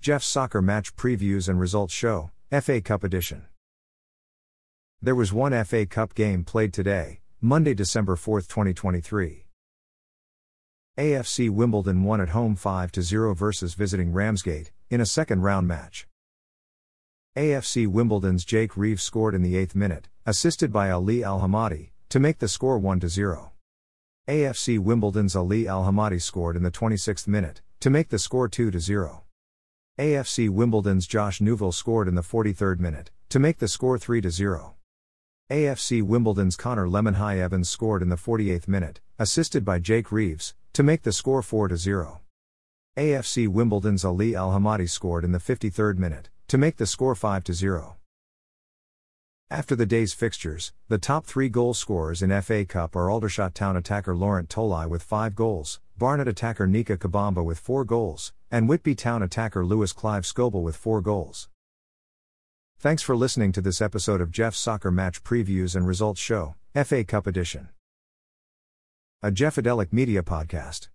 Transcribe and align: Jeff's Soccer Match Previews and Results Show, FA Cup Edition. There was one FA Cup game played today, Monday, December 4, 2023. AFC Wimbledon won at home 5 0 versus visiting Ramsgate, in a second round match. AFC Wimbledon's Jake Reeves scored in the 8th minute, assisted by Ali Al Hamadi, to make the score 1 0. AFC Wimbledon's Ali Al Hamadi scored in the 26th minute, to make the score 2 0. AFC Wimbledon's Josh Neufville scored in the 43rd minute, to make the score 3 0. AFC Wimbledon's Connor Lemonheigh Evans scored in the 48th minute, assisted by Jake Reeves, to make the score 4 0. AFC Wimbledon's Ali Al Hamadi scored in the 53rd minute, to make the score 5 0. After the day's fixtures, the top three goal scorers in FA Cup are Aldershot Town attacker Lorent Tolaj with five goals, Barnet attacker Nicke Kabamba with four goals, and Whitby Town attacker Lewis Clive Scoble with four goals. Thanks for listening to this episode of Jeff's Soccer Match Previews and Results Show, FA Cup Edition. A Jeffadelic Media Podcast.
Jeff's 0.00 0.26
Soccer 0.26 0.62
Match 0.62 0.96
Previews 0.96 1.46
and 1.46 1.60
Results 1.60 1.92
Show, 1.92 2.30
FA 2.50 2.80
Cup 2.80 3.04
Edition. 3.04 3.44
There 5.02 5.14
was 5.14 5.30
one 5.30 5.52
FA 5.66 5.84
Cup 5.84 6.14
game 6.14 6.42
played 6.42 6.72
today, 6.72 7.20
Monday, 7.42 7.74
December 7.74 8.16
4, 8.16 8.40
2023. 8.40 9.44
AFC 10.96 11.50
Wimbledon 11.50 12.02
won 12.02 12.22
at 12.22 12.30
home 12.30 12.56
5 12.56 12.92
0 12.98 13.34
versus 13.34 13.74
visiting 13.74 14.10
Ramsgate, 14.10 14.72
in 14.88 15.02
a 15.02 15.06
second 15.06 15.42
round 15.42 15.68
match. 15.68 16.08
AFC 17.36 17.86
Wimbledon's 17.86 18.46
Jake 18.46 18.78
Reeves 18.78 19.02
scored 19.02 19.34
in 19.34 19.42
the 19.42 19.54
8th 19.54 19.74
minute, 19.74 20.08
assisted 20.24 20.72
by 20.72 20.90
Ali 20.90 21.22
Al 21.22 21.40
Hamadi, 21.40 21.90
to 22.08 22.18
make 22.18 22.38
the 22.38 22.48
score 22.48 22.78
1 22.78 23.06
0. 23.06 23.52
AFC 24.26 24.78
Wimbledon's 24.78 25.36
Ali 25.36 25.68
Al 25.68 25.84
Hamadi 25.84 26.22
scored 26.22 26.56
in 26.56 26.62
the 26.62 26.70
26th 26.70 27.28
minute, 27.28 27.60
to 27.80 27.90
make 27.90 28.08
the 28.08 28.18
score 28.18 28.48
2 28.48 28.78
0. 28.78 29.24
AFC 30.00 30.48
Wimbledon's 30.48 31.06
Josh 31.06 31.42
Neufville 31.42 31.74
scored 31.74 32.08
in 32.08 32.14
the 32.14 32.22
43rd 32.22 32.80
minute, 32.80 33.10
to 33.28 33.38
make 33.38 33.58
the 33.58 33.68
score 33.68 33.98
3 33.98 34.22
0. 34.30 34.74
AFC 35.50 36.02
Wimbledon's 36.02 36.56
Connor 36.56 36.88
Lemonheigh 36.88 37.36
Evans 37.36 37.68
scored 37.68 38.00
in 38.00 38.08
the 38.08 38.16
48th 38.16 38.66
minute, 38.66 39.00
assisted 39.18 39.62
by 39.62 39.78
Jake 39.78 40.10
Reeves, 40.10 40.54
to 40.72 40.82
make 40.82 41.02
the 41.02 41.12
score 41.12 41.42
4 41.42 41.76
0. 41.76 42.22
AFC 42.96 43.46
Wimbledon's 43.46 44.02
Ali 44.02 44.34
Al 44.34 44.52
Hamadi 44.52 44.88
scored 44.88 45.22
in 45.22 45.32
the 45.32 45.38
53rd 45.38 45.98
minute, 45.98 46.30
to 46.48 46.56
make 46.56 46.78
the 46.78 46.86
score 46.86 47.14
5 47.14 47.44
0. 47.52 47.99
After 49.52 49.74
the 49.74 49.84
day's 49.84 50.12
fixtures, 50.12 50.72
the 50.86 50.96
top 50.96 51.26
three 51.26 51.48
goal 51.48 51.74
scorers 51.74 52.22
in 52.22 52.40
FA 52.40 52.64
Cup 52.64 52.94
are 52.94 53.10
Aldershot 53.10 53.52
Town 53.52 53.76
attacker 53.76 54.14
Lorent 54.14 54.48
Tolaj 54.48 54.88
with 54.88 55.02
five 55.02 55.34
goals, 55.34 55.80
Barnet 55.98 56.28
attacker 56.28 56.68
Nicke 56.68 56.96
Kabamba 56.96 57.44
with 57.44 57.58
four 57.58 57.84
goals, 57.84 58.32
and 58.48 58.68
Whitby 58.68 58.94
Town 58.94 59.24
attacker 59.24 59.66
Lewis 59.66 59.92
Clive 59.92 60.22
Scoble 60.22 60.62
with 60.62 60.76
four 60.76 61.00
goals. 61.00 61.48
Thanks 62.78 63.02
for 63.02 63.16
listening 63.16 63.50
to 63.50 63.60
this 63.60 63.80
episode 63.80 64.20
of 64.20 64.30
Jeff's 64.30 64.56
Soccer 64.56 64.92
Match 64.92 65.24
Previews 65.24 65.74
and 65.74 65.84
Results 65.84 66.20
Show, 66.20 66.54
FA 66.84 67.02
Cup 67.02 67.26
Edition. 67.26 67.70
A 69.20 69.32
Jeffadelic 69.32 69.92
Media 69.92 70.22
Podcast. 70.22 70.90